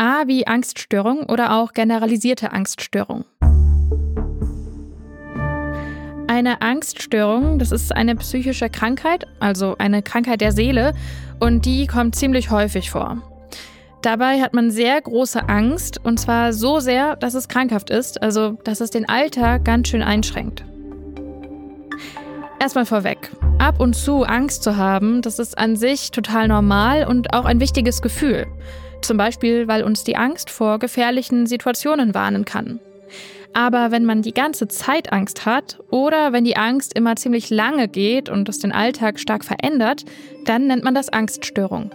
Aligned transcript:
A 0.00 0.26
wie 0.26 0.46
Angststörung 0.46 1.24
oder 1.24 1.52
auch 1.52 1.74
generalisierte 1.74 2.52
Angststörung. 2.52 3.26
Eine 6.26 6.62
Angststörung, 6.62 7.58
das 7.58 7.70
ist 7.70 7.94
eine 7.94 8.16
psychische 8.16 8.70
Krankheit, 8.70 9.26
also 9.40 9.76
eine 9.76 10.00
Krankheit 10.00 10.40
der 10.40 10.52
Seele, 10.52 10.94
und 11.38 11.66
die 11.66 11.86
kommt 11.86 12.16
ziemlich 12.16 12.50
häufig 12.50 12.90
vor. 12.90 13.18
Dabei 14.00 14.40
hat 14.40 14.54
man 14.54 14.70
sehr 14.70 14.98
große 14.98 15.50
Angst, 15.50 16.02
und 16.02 16.18
zwar 16.18 16.54
so 16.54 16.80
sehr, 16.80 17.16
dass 17.16 17.34
es 17.34 17.48
krankhaft 17.48 17.90
ist, 17.90 18.22
also 18.22 18.52
dass 18.64 18.80
es 18.80 18.88
den 18.88 19.06
Alltag 19.06 19.66
ganz 19.66 19.88
schön 19.88 20.02
einschränkt. 20.02 20.64
Erstmal 22.58 22.86
vorweg. 22.86 23.32
Ab 23.58 23.80
und 23.80 23.94
zu 23.94 24.22
Angst 24.22 24.62
zu 24.62 24.78
haben, 24.78 25.20
das 25.20 25.38
ist 25.38 25.58
an 25.58 25.76
sich 25.76 26.10
total 26.10 26.48
normal 26.48 27.06
und 27.06 27.34
auch 27.34 27.44
ein 27.44 27.60
wichtiges 27.60 28.00
Gefühl. 28.00 28.46
Zum 29.02 29.16
Beispiel, 29.16 29.66
weil 29.68 29.82
uns 29.82 30.04
die 30.04 30.16
Angst 30.16 30.50
vor 30.50 30.78
gefährlichen 30.78 31.46
Situationen 31.46 32.14
warnen 32.14 32.44
kann. 32.44 32.80
Aber 33.52 33.90
wenn 33.90 34.04
man 34.04 34.22
die 34.22 34.34
ganze 34.34 34.68
Zeit 34.68 35.12
Angst 35.12 35.44
hat 35.44 35.80
oder 35.90 36.32
wenn 36.32 36.44
die 36.44 36.56
Angst 36.56 36.96
immer 36.96 37.16
ziemlich 37.16 37.50
lange 37.50 37.88
geht 37.88 38.28
und 38.28 38.48
es 38.48 38.60
den 38.60 38.72
Alltag 38.72 39.18
stark 39.18 39.44
verändert, 39.44 40.04
dann 40.44 40.68
nennt 40.68 40.84
man 40.84 40.94
das 40.94 41.08
Angststörung. 41.08 41.90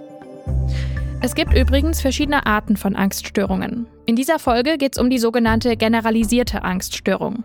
Es 1.22 1.34
gibt 1.34 1.56
übrigens 1.56 2.02
verschiedene 2.02 2.46
Arten 2.46 2.78
von 2.78 2.96
Angststörungen. 2.96 3.88
In 4.06 4.16
dieser 4.16 4.38
Folge 4.38 4.78
geht 4.78 4.96
es 4.96 5.02
um 5.02 5.10
die 5.10 5.18
sogenannte 5.18 5.76
generalisierte 5.78 6.64
Angststörung. 6.64 7.44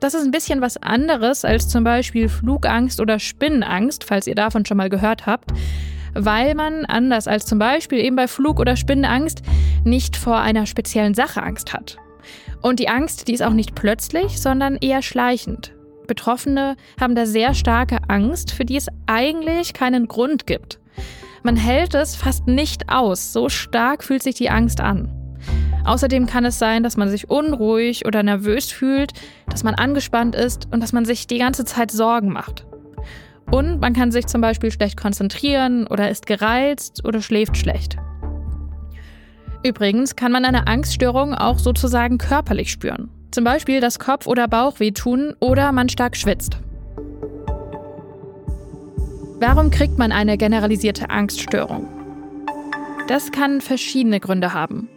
Das 0.00 0.14
ist 0.14 0.22
ein 0.22 0.30
bisschen 0.30 0.60
was 0.60 0.76
anderes 0.76 1.44
als 1.44 1.68
zum 1.68 1.82
Beispiel 1.82 2.28
Flugangst 2.28 3.00
oder 3.00 3.18
Spinnenangst, 3.18 4.04
falls 4.04 4.26
ihr 4.26 4.34
davon 4.36 4.64
schon 4.64 4.76
mal 4.76 4.90
gehört 4.90 5.26
habt, 5.26 5.50
weil 6.16 6.54
man 6.54 6.84
anders 6.84 7.28
als 7.28 7.46
zum 7.46 7.58
Beispiel 7.58 7.98
eben 7.98 8.16
bei 8.16 8.28
Flug- 8.28 8.60
oder 8.60 8.76
Spinnenangst 8.76 9.42
nicht 9.84 10.16
vor 10.16 10.38
einer 10.38 10.66
speziellen 10.66 11.14
Sache 11.14 11.42
Angst 11.42 11.72
hat. 11.72 11.98
Und 12.62 12.80
die 12.80 12.88
Angst, 12.88 13.28
die 13.28 13.34
ist 13.34 13.42
auch 13.42 13.52
nicht 13.52 13.74
plötzlich, 13.74 14.40
sondern 14.40 14.76
eher 14.76 15.02
schleichend. 15.02 15.72
Betroffene 16.06 16.76
haben 17.00 17.14
da 17.14 17.26
sehr 17.26 17.54
starke 17.54 17.98
Angst, 18.08 18.52
für 18.52 18.64
die 18.64 18.76
es 18.76 18.88
eigentlich 19.06 19.72
keinen 19.72 20.08
Grund 20.08 20.46
gibt. 20.46 20.78
Man 21.42 21.56
hält 21.56 21.94
es 21.94 22.16
fast 22.16 22.46
nicht 22.46 22.88
aus, 22.88 23.32
so 23.32 23.48
stark 23.48 24.02
fühlt 24.02 24.22
sich 24.22 24.34
die 24.34 24.50
Angst 24.50 24.80
an. 24.80 25.12
Außerdem 25.84 26.26
kann 26.26 26.44
es 26.44 26.58
sein, 26.58 26.82
dass 26.82 26.96
man 26.96 27.08
sich 27.08 27.30
unruhig 27.30 28.06
oder 28.06 28.24
nervös 28.24 28.72
fühlt, 28.72 29.12
dass 29.48 29.62
man 29.62 29.76
angespannt 29.76 30.34
ist 30.34 30.66
und 30.72 30.82
dass 30.82 30.92
man 30.92 31.04
sich 31.04 31.28
die 31.28 31.38
ganze 31.38 31.64
Zeit 31.64 31.92
Sorgen 31.92 32.32
macht. 32.32 32.66
Und 33.50 33.80
man 33.80 33.92
kann 33.92 34.10
sich 34.10 34.26
zum 34.26 34.40
Beispiel 34.40 34.70
schlecht 34.70 34.96
konzentrieren 34.96 35.86
oder 35.86 36.10
ist 36.10 36.26
gereizt 36.26 37.04
oder 37.04 37.22
schläft 37.22 37.56
schlecht. 37.56 37.96
Übrigens 39.62 40.16
kann 40.16 40.32
man 40.32 40.44
eine 40.44 40.66
Angststörung 40.66 41.34
auch 41.34 41.58
sozusagen 41.58 42.18
körperlich 42.18 42.70
spüren. 42.70 43.10
Zum 43.30 43.44
Beispiel 43.44 43.80
das 43.80 43.98
Kopf- 43.98 44.26
oder 44.26 44.48
Bauchweh 44.48 44.92
tun 44.92 45.34
oder 45.40 45.72
man 45.72 45.88
stark 45.88 46.16
schwitzt. 46.16 46.58
Warum 49.38 49.70
kriegt 49.70 49.98
man 49.98 50.12
eine 50.12 50.38
generalisierte 50.38 51.10
Angststörung? 51.10 51.88
Das 53.08 53.32
kann 53.32 53.60
verschiedene 53.60 54.18
Gründe 54.18 54.54
haben. 54.54 54.88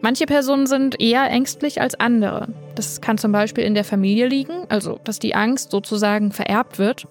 Manche 0.00 0.26
Personen 0.26 0.66
sind 0.66 1.00
eher 1.00 1.30
ängstlich 1.30 1.80
als 1.80 1.94
andere. 2.00 2.48
Das 2.74 3.00
kann 3.00 3.18
zum 3.18 3.32
Beispiel 3.32 3.64
in 3.64 3.74
der 3.74 3.84
Familie 3.84 4.26
liegen, 4.26 4.64
also 4.68 4.98
dass 5.04 5.18
die 5.18 5.34
Angst 5.34 5.70
sozusagen 5.70 6.32
vererbt 6.32 6.78
wird. 6.78 7.06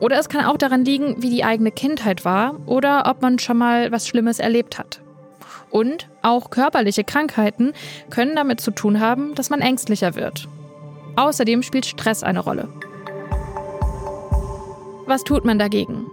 Oder 0.00 0.18
es 0.18 0.28
kann 0.28 0.46
auch 0.46 0.56
daran 0.56 0.84
liegen, 0.84 1.22
wie 1.22 1.30
die 1.30 1.44
eigene 1.44 1.70
Kindheit 1.70 2.24
war 2.24 2.58
oder 2.66 3.04
ob 3.06 3.22
man 3.22 3.38
schon 3.38 3.58
mal 3.58 3.92
was 3.92 4.08
Schlimmes 4.08 4.38
erlebt 4.38 4.78
hat. 4.78 5.00
Und 5.70 6.08
auch 6.22 6.50
körperliche 6.50 7.04
Krankheiten 7.04 7.72
können 8.08 8.34
damit 8.34 8.60
zu 8.60 8.70
tun 8.70 8.98
haben, 8.98 9.34
dass 9.34 9.50
man 9.50 9.60
ängstlicher 9.60 10.16
wird. 10.16 10.48
Außerdem 11.16 11.62
spielt 11.62 11.86
Stress 11.86 12.22
eine 12.22 12.40
Rolle. 12.40 12.68
Was 15.06 15.22
tut 15.22 15.44
man 15.44 15.58
dagegen? 15.58 16.06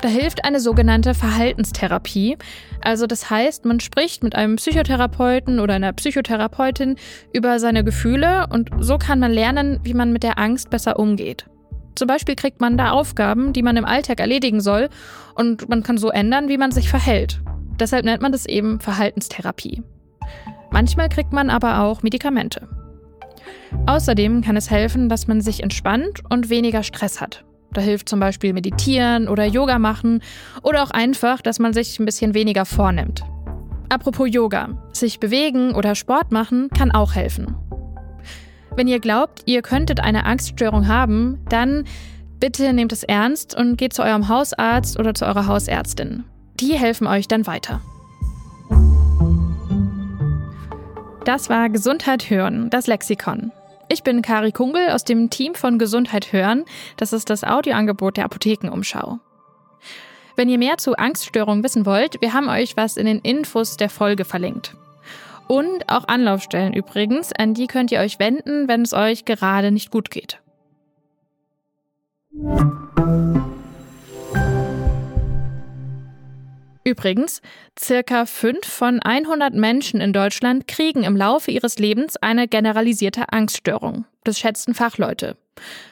Da 0.00 0.08
hilft 0.08 0.44
eine 0.44 0.60
sogenannte 0.60 1.12
Verhaltenstherapie. 1.12 2.38
Also 2.80 3.06
das 3.06 3.28
heißt, 3.28 3.66
man 3.66 3.80
spricht 3.80 4.22
mit 4.22 4.34
einem 4.34 4.56
Psychotherapeuten 4.56 5.60
oder 5.60 5.74
einer 5.74 5.92
Psychotherapeutin 5.92 6.96
über 7.34 7.58
seine 7.58 7.84
Gefühle 7.84 8.46
und 8.50 8.70
so 8.80 8.96
kann 8.96 9.18
man 9.18 9.30
lernen, 9.30 9.78
wie 9.82 9.92
man 9.92 10.10
mit 10.10 10.22
der 10.22 10.38
Angst 10.38 10.70
besser 10.70 10.98
umgeht. 10.98 11.49
Zum 11.94 12.06
Beispiel 12.06 12.34
kriegt 12.34 12.60
man 12.60 12.76
da 12.76 12.90
Aufgaben, 12.90 13.52
die 13.52 13.62
man 13.62 13.76
im 13.76 13.84
Alltag 13.84 14.20
erledigen 14.20 14.60
soll 14.60 14.88
und 15.34 15.68
man 15.68 15.82
kann 15.82 15.98
so 15.98 16.10
ändern, 16.10 16.48
wie 16.48 16.58
man 16.58 16.72
sich 16.72 16.88
verhält. 16.88 17.40
Deshalb 17.78 18.04
nennt 18.04 18.22
man 18.22 18.32
das 18.32 18.46
eben 18.46 18.80
Verhaltenstherapie. 18.80 19.82
Manchmal 20.70 21.08
kriegt 21.08 21.32
man 21.32 21.50
aber 21.50 21.80
auch 21.80 22.02
Medikamente. 22.02 22.68
Außerdem 23.86 24.42
kann 24.42 24.56
es 24.56 24.70
helfen, 24.70 25.08
dass 25.08 25.26
man 25.26 25.40
sich 25.40 25.62
entspannt 25.62 26.22
und 26.28 26.50
weniger 26.50 26.82
Stress 26.82 27.20
hat. 27.20 27.44
Da 27.72 27.80
hilft 27.80 28.08
zum 28.08 28.20
Beispiel 28.20 28.52
Meditieren 28.52 29.28
oder 29.28 29.44
Yoga 29.44 29.78
machen 29.78 30.22
oder 30.62 30.82
auch 30.82 30.90
einfach, 30.90 31.40
dass 31.40 31.58
man 31.58 31.72
sich 31.72 31.98
ein 31.98 32.04
bisschen 32.04 32.34
weniger 32.34 32.64
vornimmt. 32.64 33.24
Apropos 33.88 34.28
Yoga, 34.30 34.90
sich 34.92 35.20
bewegen 35.20 35.74
oder 35.74 35.94
Sport 35.94 36.32
machen 36.32 36.68
kann 36.76 36.90
auch 36.90 37.14
helfen. 37.14 37.56
Wenn 38.80 38.88
ihr 38.88 39.00
glaubt, 39.00 39.42
ihr 39.44 39.60
könntet 39.60 40.00
eine 40.00 40.24
Angststörung 40.24 40.88
haben, 40.88 41.38
dann 41.50 41.84
bitte 42.38 42.72
nehmt 42.72 42.92
es 42.92 43.02
ernst 43.02 43.54
und 43.54 43.76
geht 43.76 43.92
zu 43.92 44.02
eurem 44.02 44.28
Hausarzt 44.28 44.98
oder 44.98 45.12
zu 45.12 45.26
eurer 45.26 45.46
Hausärztin. 45.46 46.24
Die 46.54 46.78
helfen 46.78 47.06
euch 47.06 47.28
dann 47.28 47.46
weiter. 47.46 47.82
Das 51.26 51.50
war 51.50 51.68
Gesundheit 51.68 52.30
hören, 52.30 52.70
das 52.70 52.86
Lexikon. 52.86 53.52
Ich 53.90 54.02
bin 54.02 54.22
Kari 54.22 54.50
Kungel 54.50 54.92
aus 54.92 55.04
dem 55.04 55.28
Team 55.28 55.54
von 55.54 55.78
Gesundheit 55.78 56.32
hören. 56.32 56.64
Das 56.96 57.12
ist 57.12 57.28
das 57.28 57.44
Audioangebot 57.44 58.16
der 58.16 58.24
Apothekenumschau. 58.24 59.18
Wenn 60.36 60.48
ihr 60.48 60.56
mehr 60.56 60.78
zu 60.78 60.96
Angststörungen 60.96 61.62
wissen 61.62 61.84
wollt, 61.84 62.22
wir 62.22 62.32
haben 62.32 62.48
euch 62.48 62.78
was 62.78 62.96
in 62.96 63.04
den 63.04 63.18
Infos 63.18 63.76
der 63.76 63.90
Folge 63.90 64.24
verlinkt. 64.24 64.74
Und 65.50 65.88
auch 65.88 66.06
Anlaufstellen 66.06 66.72
übrigens, 66.72 67.32
an 67.32 67.54
die 67.54 67.66
könnt 67.66 67.90
ihr 67.90 67.98
euch 67.98 68.20
wenden, 68.20 68.68
wenn 68.68 68.82
es 68.82 68.92
euch 68.92 69.24
gerade 69.24 69.72
nicht 69.72 69.90
gut 69.90 70.08
geht. 70.08 70.40
Übrigens, 76.84 77.42
circa 77.76 78.26
5 78.26 78.64
von 78.64 79.00
100 79.02 79.52
Menschen 79.54 80.00
in 80.00 80.12
Deutschland 80.12 80.68
kriegen 80.68 81.02
im 81.02 81.16
Laufe 81.16 81.50
ihres 81.50 81.80
Lebens 81.80 82.16
eine 82.16 82.46
generalisierte 82.46 83.32
Angststörung. 83.32 84.04
Das 84.22 84.38
schätzen 84.38 84.72
Fachleute. 84.72 85.36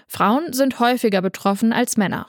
Frauen 0.06 0.52
sind 0.52 0.78
häufiger 0.78 1.20
betroffen 1.20 1.72
als 1.72 1.96
Männer. 1.96 2.28